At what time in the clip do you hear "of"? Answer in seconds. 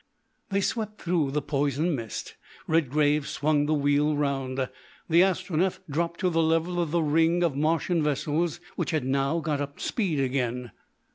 6.81-6.89, 7.43-7.55